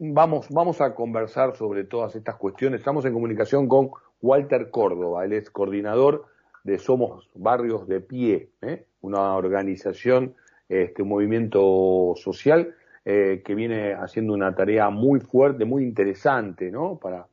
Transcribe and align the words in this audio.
vamos, 0.00 0.48
vamos 0.48 0.80
a 0.80 0.94
conversar 0.94 1.54
sobre 1.56 1.84
todas 1.84 2.16
estas 2.16 2.36
cuestiones. 2.36 2.80
Estamos 2.80 3.04
en 3.04 3.12
comunicación 3.12 3.68
con 3.68 3.90
Walter 4.22 4.70
Córdoba, 4.70 5.24
él 5.24 5.34
es 5.34 5.50
coordinador 5.50 6.26
de 6.64 6.78
Somos 6.78 7.28
Barrios 7.34 7.86
de 7.86 8.00
Pie, 8.00 8.50
¿eh? 8.62 8.84
una 9.02 9.36
organización, 9.36 10.34
este, 10.68 11.02
un 11.02 11.08
movimiento 11.08 12.14
social 12.16 12.74
eh, 13.04 13.42
que 13.44 13.54
viene 13.54 13.94
haciendo 13.94 14.32
una 14.32 14.54
tarea 14.54 14.90
muy 14.90 15.20
fuerte, 15.20 15.64
muy 15.64 15.82
interesante, 15.82 16.70
¿no? 16.70 16.98
Para, 16.98 17.26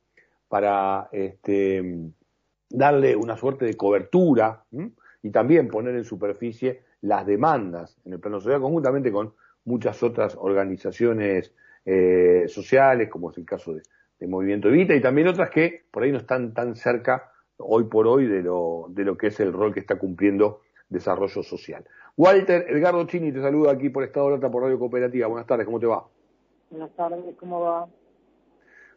para 0.48 1.08
este, 1.12 2.10
darle 2.70 3.16
una 3.16 3.36
suerte 3.36 3.64
de 3.64 3.74
cobertura 3.74 4.64
y 5.22 5.30
también 5.30 5.68
poner 5.68 5.94
en 5.94 6.04
superficie 6.04 6.82
las 7.02 7.26
demandas 7.26 7.96
en 8.04 8.14
el 8.14 8.20
plano 8.20 8.40
social 8.40 8.60
conjuntamente 8.60 9.12
con 9.12 9.34
muchas 9.64 10.02
otras 10.02 10.36
organizaciones 10.38 11.52
eh, 11.84 12.44
sociales, 12.48 13.08
como 13.08 13.30
es 13.30 13.38
el 13.38 13.44
caso 13.44 13.74
de, 13.74 13.82
Movimiento 14.26 14.68
Evita, 14.68 14.96
y 14.96 15.00
también 15.00 15.28
otras 15.28 15.48
que 15.48 15.84
por 15.92 16.02
ahí 16.02 16.10
no 16.10 16.18
están 16.18 16.52
tan 16.52 16.74
cerca 16.74 17.30
hoy 17.56 17.84
por 17.84 18.08
hoy 18.08 18.26
de 18.26 18.42
lo, 18.42 18.86
de 18.88 19.04
lo 19.04 19.16
que 19.16 19.28
es 19.28 19.38
el 19.38 19.52
rol 19.52 19.72
que 19.72 19.78
está 19.78 19.96
cumpliendo 19.96 20.62
desarrollo 20.88 21.42
social. 21.44 21.84
Walter 22.16 22.66
Edgardo 22.68 23.06
Chini 23.06 23.30
te 23.30 23.40
saluda 23.40 23.70
aquí 23.70 23.90
por 23.90 24.02
Estado 24.02 24.36
de 24.36 24.50
por 24.50 24.64
Radio 24.64 24.78
Cooperativa. 24.78 25.28
Buenas 25.28 25.46
tardes, 25.46 25.66
¿cómo 25.66 25.78
te 25.78 25.86
va? 25.86 26.04
Buenas 26.70 26.90
tardes, 26.96 27.20
¿cómo 27.38 27.60
va? 27.60 27.86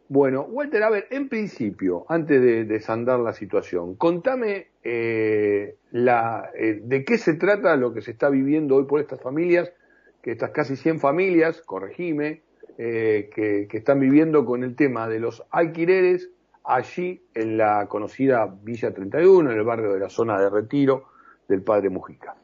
Bueno, 0.08 0.42
Walter, 0.42 0.82
a 0.82 0.90
ver, 0.90 1.06
en 1.10 1.28
principio, 1.28 2.04
antes 2.08 2.42
de 2.42 2.64
desandar 2.64 3.20
la 3.20 3.32
situación, 3.32 3.94
contame 3.94 4.66
eh, 4.82 5.76
la, 5.90 6.50
eh, 6.54 6.80
de 6.82 7.04
qué 7.04 7.16
se 7.16 7.34
trata 7.34 7.76
lo 7.76 7.94
que 7.94 8.02
se 8.02 8.10
está 8.10 8.28
viviendo 8.28 8.76
hoy 8.76 8.84
por 8.84 9.00
estas 9.00 9.22
familias, 9.22 9.72
que 10.20 10.32
estas 10.32 10.50
casi 10.50 10.76
100 10.76 11.00
familias, 11.00 11.62
corregime, 11.62 12.42
eh, 12.78 13.30
que, 13.34 13.68
están 13.76 14.00
viviendo 14.00 14.44
con 14.44 14.62
el 14.62 14.76
tema 14.76 15.08
de 15.08 15.20
los 15.20 15.42
alquileres 15.50 16.30
allí 16.64 17.22
en 17.34 17.56
la 17.56 17.86
conocida 17.88 18.54
Villa 18.62 18.92
31, 18.92 19.50
en 19.50 19.58
el 19.58 19.64
barrio 19.64 19.92
de 19.92 20.00
la 20.00 20.08
zona 20.08 20.40
de 20.40 20.48
retiro 20.48 21.04
del 21.48 21.62
Padre 21.62 21.90
Mujica. 21.90 22.36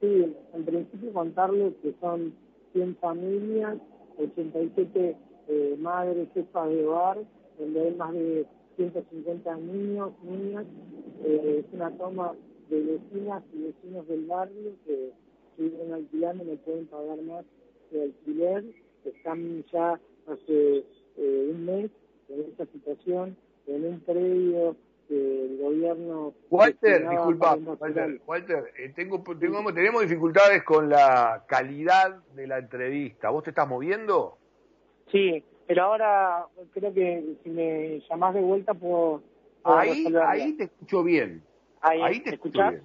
Sí, 0.00 0.34
en 0.54 0.64
principio 0.64 1.12
contarles 1.12 1.74
que 1.82 1.94
son 2.00 2.32
100 2.72 2.96
familias, 2.96 3.76
87 4.18 5.16
eh, 5.48 5.76
madres, 5.78 6.28
jefas 6.32 6.68
de 6.68 6.86
hogar, 6.86 7.18
donde 7.58 7.80
hay 7.80 7.94
más 7.96 8.12
de 8.12 8.46
150 8.76 9.56
niños, 9.56 10.12
niñas. 10.22 10.64
Eh, 11.24 11.64
es 11.64 11.74
una 11.74 11.90
toma 11.90 12.32
de 12.70 12.80
vecinas 12.80 13.42
y 13.52 13.64
vecinos 13.64 14.08
del 14.08 14.24
barrio 14.26 14.72
que 14.86 15.12
viven 15.58 15.92
alquilando 15.92 16.44
y 16.44 16.46
no 16.46 16.56
pueden 16.56 16.86
pagar 16.86 17.20
más 17.22 17.44
de 17.90 18.02
alquiler. 18.04 18.64
Están 19.04 19.64
ya 19.72 19.98
hace 20.26 20.84
eh, 21.16 21.50
un 21.52 21.64
mes 21.64 21.90
en 22.28 22.40
esta 22.40 22.66
situación, 22.66 23.36
en 23.66 23.84
un 23.84 24.00
predio 24.00 24.76
que 25.08 25.46
el 25.46 25.58
gobierno... 25.58 26.32
Walter, 26.50 27.08
disculpa, 27.08 27.56
Walter, 27.56 28.20
Walter 28.26 28.72
eh, 28.78 28.92
tengo, 28.94 29.22
tengo, 29.38 29.74
tenemos 29.74 30.02
dificultades 30.02 30.62
con 30.62 30.88
la 30.88 31.44
calidad 31.48 32.16
de 32.34 32.46
la 32.46 32.58
entrevista. 32.58 33.30
¿Vos 33.30 33.42
te 33.42 33.50
estás 33.50 33.68
moviendo? 33.68 34.38
Sí, 35.10 35.42
pero 35.66 35.84
ahora 35.84 36.46
creo 36.72 36.94
que 36.94 37.36
si 37.42 37.50
me 37.50 38.00
llamás 38.08 38.34
de 38.34 38.40
vuelta 38.40 38.74
puedo... 38.74 39.22
ahí, 39.64 40.06
ahí 40.24 40.52
te 40.52 40.64
escucho 40.64 41.02
bien. 41.02 41.42
Ahí, 41.80 42.20
te, 42.20 42.34
escuchás. 42.34 42.70
Bien. 42.70 42.84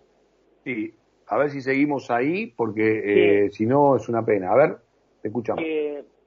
Sí, 0.64 0.94
a 1.28 1.38
ver 1.38 1.52
si 1.52 1.62
seguimos 1.62 2.10
ahí, 2.10 2.48
porque 2.48 3.46
eh, 3.46 3.52
si 3.52 3.66
no 3.66 3.98
es 3.98 4.08
una 4.10 4.26
pena. 4.26 4.52
A 4.52 4.56
ver, 4.56 4.78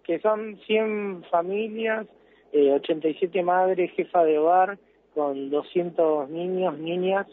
que 0.08 0.18
son 0.20 0.58
100 0.66 1.24
familias, 1.30 2.06
eh, 2.52 2.72
87 2.72 3.42
madres, 3.42 3.90
jefa 3.92 4.24
de 4.24 4.38
hogar, 4.38 4.78
con 5.14 5.50
200 5.50 6.30
niños, 6.30 6.78
niñas. 6.78 7.26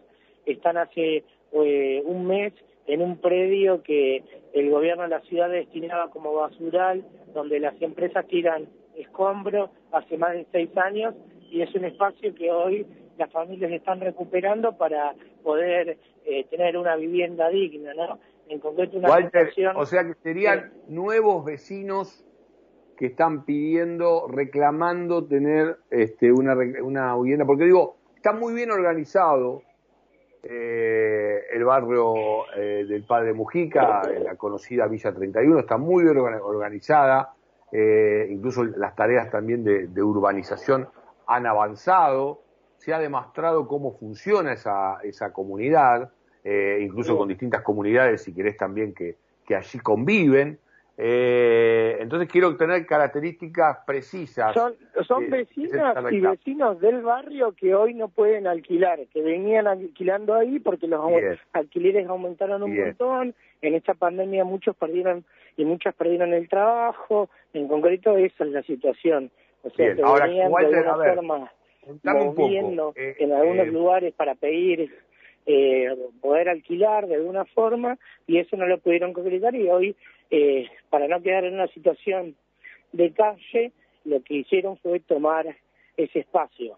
Están 0.46 0.78
hace 0.78 1.24
eh, 1.54 2.04
un 2.06 2.28
mes 2.28 2.54
en 2.88 3.02
un 3.02 3.18
predio 3.18 3.82
que 3.82 4.24
el 4.54 4.70
gobierno 4.70 5.04
de 5.04 5.10
la 5.10 5.22
ciudad 5.22 5.50
destinaba 5.50 6.10
como 6.12 6.34
basural, 6.34 7.06
donde 7.34 7.60
las 7.60 7.82
empresas 7.82 8.28
tiran 8.28 8.68
escombro 8.96 9.70
hace 9.92 10.18
más 10.18 10.34
de 10.34 10.46
seis 10.52 10.70
años 10.78 11.16
y 11.50 11.62
es 11.62 11.74
un 11.76 11.86
espacio 11.86 12.34
que 12.36 12.52
hoy 12.52 12.86
las 13.18 13.32
familias 13.32 13.72
están 13.72 14.02
recuperando 14.02 14.78
para 14.78 15.16
poder 15.44 15.98
eh, 16.26 16.44
tener 16.50 16.78
una 16.78 16.96
vivienda 16.96 17.50
digna, 17.50 17.94
¿no? 17.94 18.20
En 18.48 18.60
concreto 18.60 18.98
una 18.98 19.10
Walter, 19.10 19.52
o 19.76 19.86
sea 19.86 20.06
que 20.06 20.14
serían 20.16 20.72
nuevos 20.88 21.44
vecinos 21.46 22.24
que 22.98 23.08
están 23.08 23.44
pidiendo, 23.46 24.28
reclamando 24.28 25.26
tener 25.26 25.78
este, 25.90 26.32
una, 26.32 26.56
una 26.82 27.16
vivienda, 27.18 27.46
porque 27.46 27.66
digo, 27.66 27.98
está 28.16 28.34
muy 28.34 28.54
bien 28.54 28.72
organizado 28.72 29.64
eh, 30.48 31.42
el 31.52 31.64
barrio 31.64 32.46
eh, 32.56 32.86
del 32.88 33.04
Padre 33.04 33.34
Mujica, 33.34 34.04
la 34.24 34.36
conocida 34.36 34.88
Villa 34.88 35.12
31, 35.12 35.60
está 35.60 35.78
muy 35.78 36.04
bien 36.04 36.18
organizada, 36.18 37.34
eh, 37.72 38.28
incluso 38.30 38.64
las 38.64 38.96
tareas 38.96 39.32
también 39.32 39.64
de, 39.64 40.04
urbanización 40.04 40.88
han 41.26 41.48
avanzado, 41.48 42.44
se 42.78 42.94
ha 42.94 43.00
demostrado 43.00 43.68
cómo 43.68 43.98
funciona 43.98 44.54
esa, 44.54 45.00
esa 45.02 45.34
comunidad, 45.34 46.12
eh, 46.46 46.78
incluso 46.82 47.18
con 47.18 47.28
distintas 47.28 47.64
comunidades, 47.64 48.22
si 48.22 48.34
querés 48.34 48.56
también, 48.56 48.94
que, 48.94 49.16
que 49.48 49.56
allí 49.56 49.80
conviven. 49.80 50.60
Eh, 50.98 51.98
entonces 52.00 52.30
quiero 52.30 52.56
tener 52.56 52.86
características 52.86 53.80
precisas. 53.86 54.54
Son, 54.54 54.76
son 55.08 55.30
vecinas 55.30 55.98
y 56.12 56.20
vecinos 56.22 56.80
del 56.80 57.02
barrio 57.02 57.52
que 57.54 57.74
hoy 57.74 57.96
no 57.96 58.10
pueden 58.10 58.46
alquilar, 58.46 59.00
que 59.12 59.22
venían 59.22 59.68
alquilando 59.68 60.36
ahí 60.36 60.60
porque 60.60 60.88
los 60.88 61.02
alquileres 61.52 62.08
aumentaron 62.08 62.62
un 62.62 62.78
montón. 62.78 63.34
En 63.64 63.74
esta 63.74 63.96
pandemia 63.96 64.46
muchos 64.46 64.76
perdieron 64.76 65.26
y 65.58 65.66
muchas 65.66 65.96
perdieron 65.96 66.32
el 66.32 66.48
trabajo. 66.48 67.28
En 67.54 67.68
concreto 67.68 68.16
esa 68.18 68.46
es 68.46 68.52
la 68.52 68.62
situación. 68.62 69.32
O 69.64 69.72
sea, 69.72 69.96
que 69.96 70.02
Ahora, 70.04 70.28
venían 70.28 70.52
de 70.52 70.78
alguna 70.78 71.16
forma 71.16 71.52
moviendo 72.04 72.94
eh, 72.96 73.16
en 73.20 73.32
algunos 73.34 73.68
eh, 73.68 73.72
lugares 73.72 74.14
para 74.14 74.36
pedir 74.36 74.92
eh, 75.46 75.96
poder 76.22 76.50
alquilar 76.50 77.08
de 77.08 77.16
alguna 77.16 77.46
forma 77.46 77.98
y 78.28 78.40
eso 78.40 78.58
no 78.58 78.66
lo 78.66 78.80
pudieron 78.80 79.14
concretar 79.14 79.56
y 79.56 79.70
hoy 79.70 79.96
eh, 80.32 80.68
para 80.90 81.08
no 81.08 81.22
quedar 81.22 81.46
en 81.46 81.54
una 81.54 81.68
situación 81.68 82.36
de 82.92 83.14
calle, 83.14 83.72
lo 84.06 84.22
que 84.24 84.36
hicieron 84.36 84.78
fue 84.78 85.00
tomar 85.00 85.46
ese 85.98 86.20
espacio. 86.20 86.78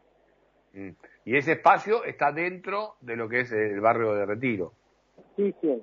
Mm. 0.73 0.89
Y 1.25 1.37
ese 1.37 1.53
espacio 1.53 2.03
está 2.03 2.31
dentro 2.31 2.95
de 3.01 3.15
lo 3.15 3.29
que 3.29 3.41
es 3.41 3.51
el 3.51 3.79
barrio 3.79 4.13
de 4.13 4.25
Retiro. 4.25 4.73
Sí, 5.35 5.53
sí. 5.61 5.81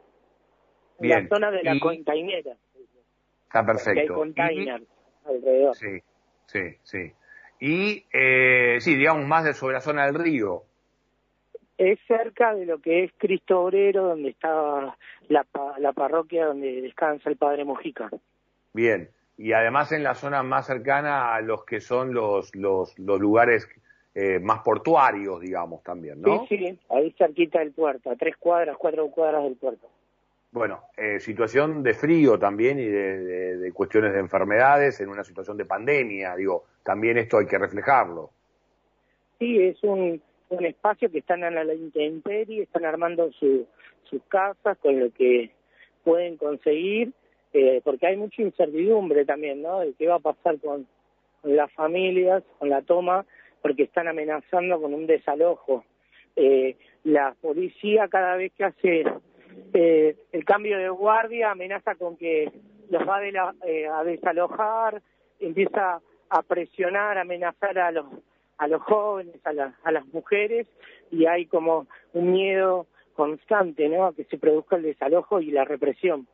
Bien. 0.98 1.24
La 1.24 1.28
zona 1.28 1.50
de 1.50 1.62
la 1.62 1.78
containera. 1.80 2.56
Está 3.46 3.64
perfecto. 3.64 4.22
Hay 4.36 4.68
alrededor. 5.24 5.74
Sí, 5.76 6.00
sí, 6.46 6.60
sí. 6.82 7.12
Y, 7.60 8.04
eh, 8.12 8.80
sí, 8.80 8.96
digamos 8.96 9.26
más 9.26 9.44
de 9.44 9.54
sobre 9.54 9.74
la 9.74 9.80
zona 9.80 10.06
del 10.06 10.16
río 10.16 10.64
es 11.78 11.98
cerca 12.06 12.54
de 12.54 12.66
lo 12.66 12.80
que 12.80 13.04
es 13.04 13.12
Cristo 13.18 13.62
Obrero, 13.62 14.08
donde 14.08 14.30
está 14.30 14.96
la, 15.28 15.46
la 15.78 15.92
parroquia 15.92 16.46
donde 16.46 16.82
descansa 16.82 17.30
el 17.30 17.36
Padre 17.36 17.64
Mojica. 17.64 18.10
Bien, 18.72 19.08
y 19.36 19.52
además 19.52 19.92
en 19.92 20.02
la 20.02 20.14
zona 20.14 20.42
más 20.42 20.66
cercana 20.66 21.34
a 21.34 21.40
los 21.40 21.64
que 21.64 21.80
son 21.80 22.14
los, 22.14 22.54
los, 22.54 22.98
los 22.98 23.20
lugares 23.20 23.68
eh, 24.14 24.38
más 24.38 24.60
portuarios, 24.60 25.40
digamos, 25.40 25.82
también, 25.82 26.20
¿no? 26.20 26.46
Sí, 26.48 26.56
sí, 26.56 26.78
ahí 26.88 27.12
cerquita 27.18 27.58
del 27.58 27.72
puerto, 27.72 28.10
a 28.10 28.16
tres 28.16 28.36
cuadras, 28.36 28.76
cuatro 28.76 29.08
cuadras 29.08 29.42
del 29.42 29.56
puerto. 29.56 29.88
Bueno, 30.52 30.82
eh, 30.96 31.18
situación 31.18 31.82
de 31.82 31.94
frío 31.94 32.38
también 32.38 32.78
y 32.78 32.84
de, 32.84 33.56
de, 33.56 33.72
cuestiones 33.72 34.12
de 34.12 34.20
enfermedades 34.20 35.00
en 35.00 35.08
una 35.08 35.24
situación 35.24 35.56
de 35.56 35.64
pandemia, 35.64 36.36
digo, 36.36 36.66
también 36.84 37.18
esto 37.18 37.38
hay 37.38 37.46
que 37.46 37.58
reflejarlo. 37.58 38.30
Sí, 39.40 39.60
es 39.60 39.82
un, 39.82 40.22
un 40.54 40.66
espacio 40.66 41.10
que 41.10 41.18
están 41.18 41.44
a 41.44 41.50
la 41.50 41.74
intemperie, 41.74 42.62
están 42.62 42.84
armando 42.84 43.30
su, 43.32 43.66
sus 44.04 44.22
casas 44.28 44.78
con 44.78 44.98
lo 44.98 45.12
que 45.12 45.50
pueden 46.02 46.36
conseguir, 46.36 47.12
eh, 47.52 47.80
porque 47.84 48.06
hay 48.06 48.16
mucha 48.16 48.42
incertidumbre 48.42 49.24
también, 49.24 49.62
¿no? 49.62 49.80
De 49.80 49.94
qué 49.94 50.06
va 50.06 50.16
a 50.16 50.20
pasar 50.20 50.58
con, 50.60 50.86
las 51.42 51.70
familias, 51.72 52.42
con 52.58 52.70
la 52.70 52.82
toma, 52.82 53.26
porque 53.60 53.82
están 53.82 54.08
amenazando 54.08 54.80
con 54.80 54.94
un 54.94 55.06
desalojo. 55.06 55.84
Eh, 56.36 56.76
la 57.04 57.34
policía 57.40 58.08
cada 58.08 58.36
vez 58.36 58.52
que 58.56 58.64
hace 58.64 59.04
eh, 59.74 60.16
el 60.32 60.44
cambio 60.44 60.78
de 60.78 60.88
guardia 60.88 61.50
amenaza 61.50 61.96
con 61.96 62.16
que 62.16 62.50
los 62.90 63.06
va 63.06 63.18
a, 63.18 63.98
a 63.98 64.04
desalojar, 64.04 65.02
empieza 65.38 66.00
a 66.30 66.42
presionar, 66.42 67.18
a 67.18 67.22
amenazar 67.22 67.78
a 67.78 67.92
los 67.92 68.06
a 68.58 68.68
los 68.68 68.82
jóvenes, 68.82 69.34
a, 69.44 69.74
a 69.82 69.92
las 69.92 70.06
mujeres, 70.12 70.66
y 71.10 71.26
hay 71.26 71.46
como 71.46 71.86
un 72.12 72.32
miedo 72.32 72.86
constante, 73.14 73.88
¿no? 73.88 74.06
A 74.06 74.14
que 74.14 74.24
se 74.24 74.38
produzca 74.38 74.76
el 74.76 74.82
desalojo 74.82 75.40
y 75.40 75.50
la 75.50 75.64
represión. 75.64 76.26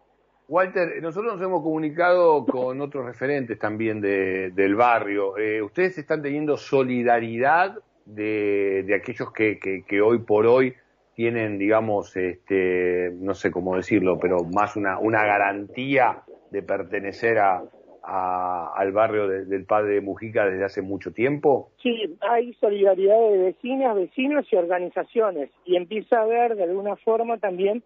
Walter, 0.48 1.00
nosotros 1.00 1.34
nos 1.34 1.42
hemos 1.42 1.62
comunicado 1.62 2.44
con 2.44 2.80
otros 2.80 3.04
referentes 3.04 3.56
también 3.58 4.00
de, 4.00 4.50
del 4.50 4.74
barrio. 4.74 5.38
Eh, 5.38 5.62
¿Ustedes 5.62 5.96
están 5.98 6.22
teniendo 6.22 6.56
solidaridad 6.56 7.78
de, 8.04 8.82
de 8.84 8.94
aquellos 8.96 9.32
que, 9.32 9.84
hoy 10.02 10.18
por 10.18 10.46
hoy 10.46 10.74
tienen, 11.14 11.56
digamos, 11.56 12.16
este, 12.16 13.12
no 13.14 13.34
sé 13.34 13.52
cómo 13.52 13.76
decirlo, 13.76 14.18
pero 14.18 14.42
más 14.42 14.74
una 14.76 15.24
garantía 15.24 16.22
de 16.50 16.62
pertenecer 16.62 17.38
a, 17.38 17.62
a, 18.02 18.72
al 18.74 18.92
barrio 18.92 19.28
de, 19.28 19.44
del 19.44 19.64
padre 19.64 20.00
Mujica 20.00 20.46
desde 20.46 20.64
hace 20.64 20.82
mucho 20.82 21.12
tiempo? 21.12 21.70
Sí, 21.82 22.16
hay 22.20 22.52
solidaridad 22.54 23.18
de 23.18 23.38
vecinas, 23.38 23.94
vecinos 23.94 24.46
y 24.50 24.56
organizaciones 24.56 25.50
y 25.64 25.76
empieza 25.76 26.18
a 26.18 26.22
haber 26.22 26.56
de 26.56 26.64
alguna 26.64 26.96
forma 26.96 27.38
también 27.38 27.82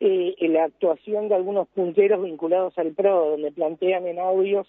eh, 0.00 0.34
la 0.48 0.64
actuación 0.64 1.28
de 1.28 1.34
algunos 1.34 1.68
punteros 1.68 2.22
vinculados 2.22 2.76
al 2.78 2.92
PRO, 2.92 3.32
donde 3.32 3.52
plantean 3.52 4.06
en 4.06 4.18
audios 4.18 4.66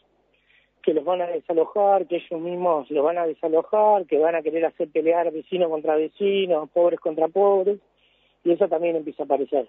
que 0.83 0.93
los 0.93 1.05
van 1.05 1.21
a 1.21 1.27
desalojar, 1.27 2.07
que 2.07 2.17
ellos 2.17 2.41
mismos 2.41 2.89
los 2.91 3.03
van 3.03 3.17
a 3.17 3.25
desalojar, 3.25 4.05
que 4.07 4.17
van 4.17 4.35
a 4.35 4.41
querer 4.41 4.65
hacer 4.65 4.89
pelear 4.89 5.31
vecino 5.31 5.69
contra 5.69 5.95
vecino, 5.95 6.67
pobres 6.67 6.99
contra 6.99 7.27
pobres, 7.27 7.79
y 8.43 8.51
eso 8.51 8.67
también 8.67 8.95
empieza 8.95 9.23
a 9.23 9.25
aparecer. 9.25 9.67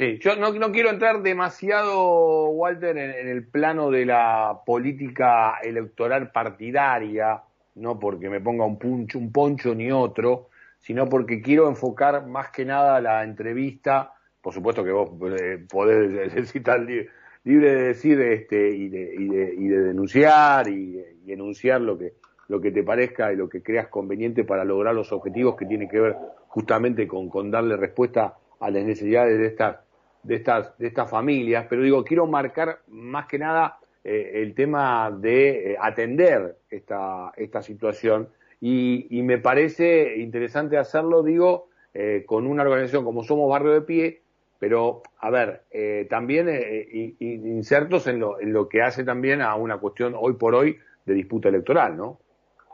Sí, 0.00 0.18
yo 0.18 0.34
no, 0.34 0.50
no 0.54 0.72
quiero 0.72 0.88
entrar 0.88 1.20
demasiado, 1.20 2.48
Walter, 2.48 2.96
en, 2.96 3.28
el 3.28 3.46
plano 3.46 3.90
de 3.90 4.06
la 4.06 4.62
política 4.64 5.58
electoral 5.62 6.32
partidaria, 6.32 7.42
no 7.74 7.98
porque 7.98 8.30
me 8.30 8.40
ponga 8.40 8.64
un, 8.64 8.78
puncho, 8.78 9.18
un 9.18 9.30
poncho 9.30 9.74
ni 9.74 9.92
otro, 9.92 10.48
sino 10.78 11.06
porque 11.06 11.42
quiero 11.42 11.68
enfocar 11.68 12.26
más 12.26 12.48
que 12.48 12.64
nada 12.64 12.98
la 13.02 13.22
entrevista. 13.24 14.14
Por 14.40 14.54
supuesto 14.54 14.82
que 14.82 14.90
vos 14.90 15.10
eh, 15.38 15.66
podés 15.68 16.50
tan 16.64 16.86
libre, 16.86 17.10
libre, 17.44 17.70
de 17.70 17.82
decir 17.88 18.18
este 18.22 18.70
y 18.70 18.88
de, 18.88 19.14
y 19.18 19.28
de, 19.28 19.54
y 19.54 19.68
de 19.68 19.80
denunciar 19.82 20.66
y, 20.68 20.98
y, 21.26 21.30
enunciar 21.30 21.82
lo 21.82 21.98
que 21.98 22.14
lo 22.48 22.58
que 22.58 22.72
te 22.72 22.82
parezca 22.82 23.34
y 23.34 23.36
lo 23.36 23.50
que 23.50 23.62
creas 23.62 23.88
conveniente 23.88 24.44
para 24.44 24.64
lograr 24.64 24.94
los 24.94 25.12
objetivos 25.12 25.56
que 25.56 25.66
tienen 25.66 25.90
que 25.90 26.00
ver 26.00 26.16
justamente 26.48 27.06
con, 27.06 27.28
con 27.28 27.50
darle 27.50 27.76
respuesta 27.76 28.38
a 28.60 28.70
las 28.70 28.82
necesidades 28.82 29.38
de 29.38 29.46
estas 29.46 29.89
de 30.22 30.36
estas 30.36 30.76
de 30.78 30.86
estas 30.86 31.10
familias 31.10 31.66
pero 31.68 31.82
digo 31.82 32.04
quiero 32.04 32.26
marcar 32.26 32.80
más 32.88 33.26
que 33.26 33.38
nada 33.38 33.78
eh, 34.04 34.32
el 34.34 34.54
tema 34.54 35.10
de 35.10 35.72
eh, 35.72 35.76
atender 35.80 36.56
esta 36.70 37.32
esta 37.36 37.62
situación 37.62 38.28
y, 38.60 39.06
y 39.10 39.22
me 39.22 39.38
parece 39.38 40.18
interesante 40.18 40.76
hacerlo 40.76 41.22
digo 41.22 41.68
eh, 41.94 42.24
con 42.26 42.46
una 42.46 42.62
organización 42.62 43.04
como 43.04 43.24
Somos 43.24 43.50
Barrio 43.50 43.72
de 43.72 43.82
Pie 43.82 44.22
pero 44.58 45.02
a 45.18 45.30
ver, 45.30 45.62
también 46.10 46.46
eh, 46.50 47.14
insertos 47.18 48.06
en 48.06 48.20
lo, 48.20 48.38
en 48.38 48.52
lo 48.52 48.68
que 48.68 48.82
hace 48.82 49.04
también 49.04 49.40
a 49.40 49.54
una 49.54 49.78
cuestión 49.78 50.14
hoy 50.14 50.34
por 50.34 50.54
hoy 50.54 50.76
de 51.06 51.14
disputa 51.14 51.48
electoral, 51.48 51.96
¿no? 51.96 52.18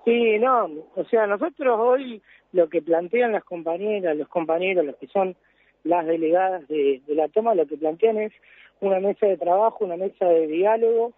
Sí, 0.04 0.38
no, 0.38 0.68
o 0.94 1.04
sea, 1.04 1.26
nosotros 1.26 1.78
hoy 1.80 2.22
lo 2.52 2.68
que 2.68 2.80
plantean 2.80 3.32
las 3.32 3.44
compañeras, 3.44 4.16
los 4.16 4.28
compañeros, 4.28 4.84
los 4.84 4.96
que 4.96 5.08
son 5.08 5.36
las 5.86 6.06
delegadas 6.06 6.66
de, 6.68 7.00
de 7.06 7.14
la 7.14 7.28
toma, 7.28 7.54
lo 7.54 7.66
que 7.66 7.76
plantean 7.76 8.18
es 8.18 8.32
una 8.80 9.00
mesa 9.00 9.26
de 9.26 9.36
trabajo, 9.36 9.84
una 9.84 9.96
mesa 9.96 10.26
de 10.26 10.46
diálogo 10.46 11.12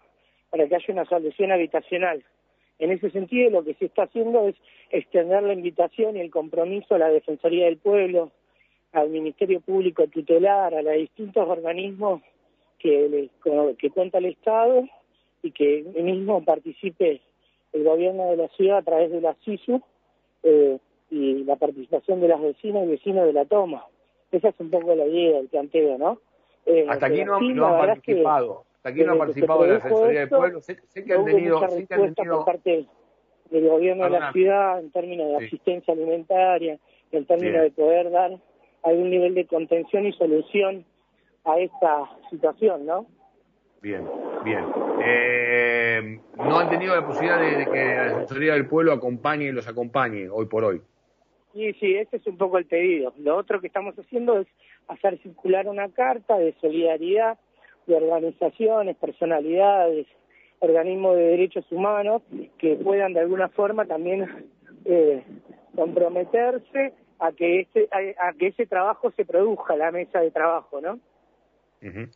para 0.49 0.67
que 0.67 0.75
haya 0.75 0.93
una 0.93 1.05
solución 1.05 1.51
habitacional. 1.51 2.23
En 2.79 2.91
ese 2.91 3.11
sentido, 3.11 3.49
lo 3.49 3.63
que 3.63 3.73
se 3.73 3.85
está 3.85 4.03
haciendo 4.03 4.47
es 4.47 4.55
extender 4.89 5.43
la 5.43 5.53
invitación 5.53 6.15
y 6.15 6.21
el 6.21 6.31
compromiso 6.31 6.95
a 6.95 6.99
la 6.99 7.09
Defensoría 7.09 7.65
del 7.65 7.77
Pueblo, 7.77 8.31
al 8.93 9.09
Ministerio 9.09 9.59
Público 9.59 10.07
tutelar, 10.07 10.73
a 10.73 10.81
los 10.81 10.93
distintos 10.93 11.47
organismos 11.47 12.21
que, 12.79 13.29
que 13.77 13.89
cuenta 13.89 14.19
el 14.19 14.25
Estado 14.25 14.87
y 15.43 15.51
que 15.51 15.83
mismo 16.01 16.43
participe 16.43 17.21
el 17.73 17.83
gobierno 17.83 18.31
de 18.31 18.37
la 18.37 18.47
ciudad 18.49 18.77
a 18.77 18.81
través 18.81 19.11
de 19.11 19.21
la 19.21 19.35
CISU 19.45 19.81
eh, 20.43 20.79
y 21.11 21.43
la 21.43 21.57
participación 21.57 22.21
de 22.21 22.29
las 22.29 22.41
vecinas 22.41 22.85
y 22.85 22.91
vecinos 22.91 23.25
de 23.25 23.33
la 23.33 23.45
toma. 23.45 23.85
Esa 24.31 24.49
es 24.49 24.55
un 24.59 24.69
poco 24.69 24.95
la 24.95 25.05
idea, 25.05 25.39
el 25.39 25.47
planteo, 25.47 25.97
¿no? 25.97 26.19
Eh, 26.65 26.85
Hasta 26.87 27.07
aquí 27.07 27.23
no, 27.23 27.39
no 27.39 27.67
han 27.67 27.87
participado. 27.87 28.65
Hasta 28.75 28.89
aquí 28.89 29.03
no 29.03 29.11
han 29.13 29.17
participado 29.17 29.63
de 29.63 29.67
la 29.67 29.73
Defensoría 29.75 30.19
del 30.21 30.29
Pueblo. 30.29 30.61
Sé, 30.61 30.77
sé 30.87 31.03
que 31.03 31.13
han 31.13 31.25
tenido... 31.25 31.67
Sé 31.67 31.87
que 31.87 31.93
han 31.93 32.13
tenido... 32.13 32.37
por 32.37 32.45
parte 32.45 32.85
del 33.49 33.67
gobierno 33.67 34.03
de 34.03 34.09
la 34.11 34.31
ciudad 34.31 34.79
en 34.79 34.91
términos 34.91 35.31
de 35.31 35.39
sí. 35.39 35.45
asistencia 35.45 35.93
alimentaria, 35.93 36.77
en 37.11 37.25
términos 37.25 37.53
Bien. 37.53 37.63
de 37.63 37.71
poder 37.71 38.11
dar 38.11 38.37
algún 38.83 39.09
nivel 39.09 39.33
de 39.33 39.47
contención 39.47 40.05
y 40.05 40.13
solución 40.13 40.85
a 41.45 41.59
esta 41.59 42.09
situación, 42.29 42.85
¿no? 42.85 43.07
Bien, 43.81 44.07
bien. 44.43 44.65
Eh, 45.03 46.19
¿No 46.35 46.59
han 46.59 46.69
tenido 46.69 46.95
la 46.95 47.05
posibilidad 47.05 47.39
de, 47.39 47.57
de, 47.57 47.65
que 47.65 47.95
la 47.95 48.03
Defensoría 48.03 48.53
del 48.53 48.67
Pueblo 48.67 48.93
acompañe 48.93 49.45
y 49.45 49.51
los 49.51 49.67
acompañe 49.67 50.29
hoy 50.29 50.45
por 50.45 50.63
hoy? 50.63 50.81
Sí, 51.53 51.73
sí, 51.79 51.95
ese 51.95 52.17
es 52.17 52.27
un 52.27 52.37
poco 52.37 52.57
el 52.57 52.65
pedido. 52.65 53.13
Lo 53.17 53.35
otro 53.37 53.59
que 53.59 53.67
estamos 53.67 53.95
haciendo 53.97 54.39
es 54.39 54.47
hacer 54.87 55.17
circular 55.21 55.67
una 55.67 55.89
carta 55.89 56.37
de 56.37 56.53
solidaridad 56.61 57.37
de 57.87 57.95
organizaciones, 57.95 58.95
personalidades, 58.97 60.05
organismos 60.59 61.15
de 61.15 61.23
derechos 61.23 61.65
humanos 61.71 62.21
que 62.57 62.75
puedan 62.75 63.13
de 63.13 63.21
alguna 63.21 63.49
forma 63.49 63.85
también 63.85 64.47
eh, 64.85 65.23
comprometerse 65.75 66.93
a 67.19 67.31
que 67.31 67.61
ese 67.61 67.89
a, 67.91 68.27
a, 68.27 68.33
que 68.33 68.47
ese 68.47 68.65
trabajo 68.65 69.11
se 69.11 69.25
produzca 69.25 69.75
la 69.75 69.91
mesa 69.91 70.19
de 70.21 70.31
trabajo, 70.31 70.79
¿no? 70.81 70.99
Uh 71.81 71.85
-huh. 71.85 72.09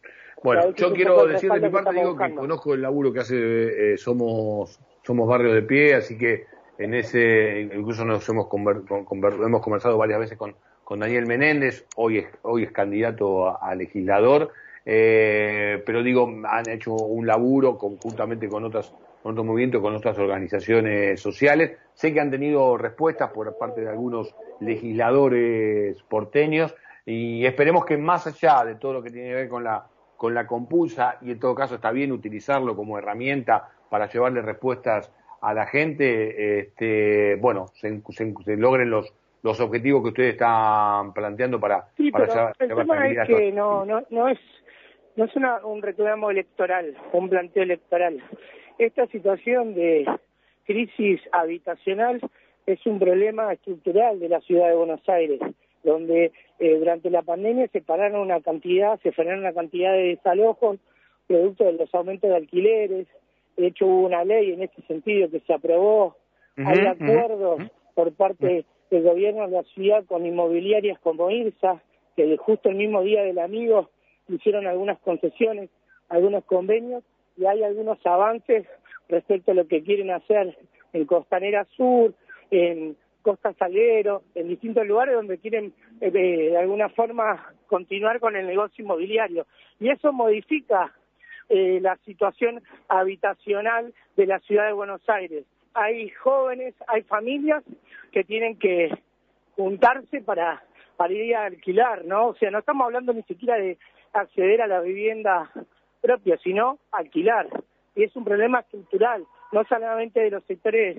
Bueno, 0.44 0.62
o 0.62 0.64
sea, 0.66 0.74
yo 0.76 0.94
quiero 0.94 1.26
decir 1.26 1.52
de 1.52 1.60
mi 1.62 1.70
parte 1.70 1.94
digo 1.94 2.10
buscando. 2.10 2.36
que 2.36 2.42
conozco 2.42 2.74
el 2.74 2.82
laburo 2.82 3.14
que 3.14 3.20
hace 3.20 3.94
eh, 3.94 3.98
somos 3.98 4.80
somos 5.04 5.28
barrio 5.28 5.54
de 5.54 5.64
pie, 5.64 5.96
así 5.96 6.18
que 6.18 6.46
en 6.78 6.94
ese 6.94 7.62
incluso 7.62 8.06
nos 8.06 8.28
hemos 8.30 8.48
conver, 8.48 8.82
conver, 9.06 9.34
hemos 9.34 9.62
conversado 9.62 9.98
varias 9.98 10.20
veces 10.20 10.38
con 10.38 10.56
con 10.84 11.00
Daniel 11.00 11.26
Menéndez, 11.26 11.86
hoy 11.96 12.20
es 12.20 12.28
hoy 12.42 12.64
es 12.64 12.72
candidato 12.72 13.48
a, 13.48 13.56
a 13.56 13.76
legislador, 13.76 14.52
eh, 14.86 15.82
pero 15.86 16.04
digo 16.04 16.30
han 16.46 16.70
hecho 16.70 16.94
un 16.94 17.26
laburo 17.26 17.78
conjuntamente 17.78 18.50
con 18.50 18.66
otras 18.66 18.94
con 19.22 19.32
otros 19.32 19.46
movimientos, 19.46 19.82
con 19.82 19.96
otras 19.96 20.18
organizaciones 20.20 21.22
sociales. 21.22 21.78
Sé 21.94 22.14
que 22.14 22.20
han 22.20 22.30
tenido 22.30 22.78
respuestas 22.78 23.32
por 23.32 23.58
parte 23.58 23.80
de 23.80 23.90
algunos 23.90 24.36
legisladores 24.60 26.04
porteños 26.04 26.76
y 27.06 27.46
esperemos 27.46 27.86
que 27.86 27.98
más 27.98 28.28
allá 28.28 28.66
de 28.66 28.76
todo 28.76 28.94
lo 28.94 29.02
que 29.02 29.12
tiene 29.12 29.30
que 29.30 29.36
ver 29.36 29.50
con 29.50 29.64
la 29.64 29.86
con 30.18 30.34
la 30.34 30.48
compulsa 30.48 31.18
y 31.22 31.32
en 31.32 31.40
todo 31.40 31.56
caso 31.56 31.76
está 31.76 31.92
bien 31.92 32.12
utilizarlo 32.12 32.76
como 32.76 32.98
herramienta 32.98 33.70
para 33.90 34.10
llevarle 34.10 34.42
respuestas 34.42 35.12
a 35.44 35.54
la 35.54 35.66
gente, 35.68 36.60
este, 36.60 37.36
bueno, 37.36 37.68
se, 37.76 38.02
se, 38.12 38.34
se 38.34 38.58
logren 38.58 38.90
los 38.90 39.14
los 39.44 39.60
objetivos 39.60 40.02
que 40.04 40.08
ustedes 40.08 40.34
están 40.36 41.12
planteando 41.12 41.60
para, 41.60 41.90
sí, 41.98 42.10
para 42.12 42.28
pero 42.28 42.34
llevar, 42.34 42.56
el 42.60 42.88
tema 42.88 43.08
es 43.10 43.28
que 43.28 43.52
no, 43.52 43.84
no, 43.84 44.02
no 44.10 44.30
es 44.30 44.40
no 45.18 45.26
es 45.26 45.36
una, 45.36 45.58
un 45.66 45.82
reclamo 45.82 46.32
electoral, 46.32 46.96
un 47.12 47.30
planteo 47.30 47.64
electoral 47.64 48.24
esta 48.78 49.08
situación 49.08 49.76
de 49.76 50.06
crisis 50.66 51.22
habitacional 51.32 52.22
es 52.66 52.86
un 52.86 53.00
problema 53.00 53.52
estructural 53.54 54.20
de 54.20 54.30
la 54.30 54.42
ciudad 54.42 54.70
de 54.70 54.76
Buenos 54.76 55.08
Aires, 55.08 55.40
donde 55.84 56.32
eh, 56.60 56.78
durante 56.78 57.10
la 57.10 57.22
pandemia 57.22 57.68
se 57.68 57.82
pararon 57.82 58.22
una 58.22 58.42
cantidad, 58.42 59.00
se 59.02 59.12
frenaron 59.12 59.42
una 59.42 59.54
cantidad 59.54 59.92
de 59.94 60.16
desalojos 60.16 60.80
producto 61.28 61.66
de 61.66 61.74
los 61.74 61.94
aumentos 61.94 62.30
de 62.30 62.36
alquileres. 62.36 63.08
De 63.58 63.68
hecho, 63.68 63.86
hubo 63.86 64.06
una 64.06 64.24
ley 64.24 64.52
en 64.52 64.64
este 64.64 64.82
sentido 64.84 65.30
que 65.30 65.40
se 65.42 65.54
aprobó. 65.54 66.16
Uh 66.58 66.62
-huh, 66.62 66.68
Hay 66.68 66.86
acuerdos 66.86 67.60
uh 67.60 67.64
-huh. 67.64 67.72
por 67.96 68.14
parte 68.14 68.66
del 68.90 69.04
gobierno 69.04 69.48
de 69.48 69.52
la 69.52 69.64
ciudad 69.64 70.06
con 70.06 70.26
inmobiliarias 70.26 71.00
como 71.00 71.30
IRSA, 71.30 71.82
que 72.16 72.38
justo 72.38 72.70
el 72.70 72.76
mismo 72.76 73.02
día 73.02 73.24
del 73.24 73.40
amigo 73.40 73.90
hicieron 74.28 74.68
algunas 74.68 75.00
concesiones, 75.00 75.70
algunos 76.10 76.44
convenios 76.46 77.04
y 77.38 77.46
hay 77.46 77.64
algunos 77.64 77.98
avances 78.06 78.66
respecto 79.10 79.52
a 79.52 79.56
lo 79.56 79.68
que 79.68 79.84
quieren 79.84 80.12
hacer 80.12 80.58
en 80.94 81.06
Costanera 81.06 81.66
Sur, 81.76 82.14
en 82.52 82.96
Costa 83.22 83.54
Salguero, 83.54 84.22
en 84.36 84.50
distintos 84.50 84.86
lugares 84.86 85.16
donde 85.16 85.38
quieren 85.40 85.74
eh, 86.02 86.12
de 86.12 86.58
alguna 86.58 86.90
forma 86.90 87.54
continuar 87.68 88.20
con 88.20 88.36
el 88.36 88.46
negocio 88.46 88.84
inmobiliario. 88.84 89.48
Y 89.80 89.90
eso 89.90 90.14
modifica 90.14 90.94
eh, 91.50 91.80
la 91.82 91.98
situación 92.06 92.62
habitacional 92.88 93.94
de 94.16 94.26
la 94.26 94.40
ciudad 94.40 94.68
de 94.68 94.74
Buenos 94.74 95.02
Aires. 95.10 95.46
Hay 95.74 96.10
jóvenes, 96.10 96.76
hay 96.88 97.04
familias 97.04 97.64
que 98.12 98.24
tienen 98.24 98.58
que 98.58 98.96
juntarse 99.56 100.22
para, 100.22 100.64
para 100.98 101.14
ir 101.14 101.36
a 101.36 101.46
alquilar, 101.46 102.06
¿no? 102.06 102.28
O 102.28 102.36
sea, 102.36 102.52
no 102.52 102.60
estamos 102.60 102.86
hablando 102.86 103.14
ni 103.14 103.24
siquiera 103.24 103.56
de 103.56 103.78
acceder 104.14 104.62
a 104.62 104.68
la 104.68 104.82
vivienda 104.82 105.52
propio, 106.02 106.38
sino 106.40 106.80
alquilar. 106.92 107.48
Y 107.96 108.04
es 108.04 108.16
un 108.16 108.24
problema 108.24 108.60
estructural, 108.60 109.26
no 109.52 109.64
solamente 109.66 110.20
de 110.20 110.32
los 110.32 110.44
sectores 110.46 110.98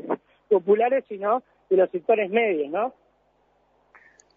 populares, 0.48 1.04
sino 1.08 1.42
de 1.70 1.76
los 1.76 1.90
sectores 1.90 2.30
medios, 2.30 2.70
¿no? 2.70 2.94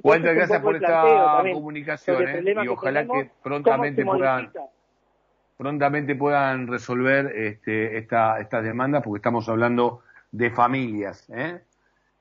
Walter, 0.03 0.35
gracias 0.35 0.61
por 0.61 0.75
esta 0.75 1.43
comunicación 1.53 2.27
¿eh? 2.27 2.55
y 2.63 2.67
ojalá 2.67 3.03
que, 3.05 3.23
que 3.23 3.31
prontamente 3.41 4.05
puedan... 4.05 4.51
prontamente 5.57 6.15
puedan 6.15 6.67
resolver 6.67 7.35
este, 7.35 7.97
esta, 7.97 8.39
estas 8.39 8.63
demandas, 8.63 9.03
porque 9.03 9.17
estamos 9.17 9.49
hablando 9.49 10.01
de 10.31 10.51
familias. 10.51 11.27
¿eh? 11.29 11.61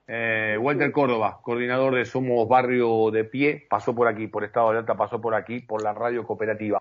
Eh, 0.09 0.57
Walter 0.61 0.91
Córdoba, 0.91 1.41
coordinador 1.43 1.95
de 1.95 2.05
Somos 2.05 2.49
Barrio 2.49 3.11
de 3.11 3.25
Pie, 3.25 3.67
pasó 3.69 3.95
por 3.95 4.09
aquí, 4.09 4.27
por 4.27 4.45
Estado 4.45 4.73
de 4.73 4.79
Alta, 4.79 4.97
pasó 4.97 5.21
por 5.21 5.35
aquí, 5.35 5.61
por 5.61 5.83
la 5.83 5.93
radio 5.93 6.25
cooperativa. 6.25 6.75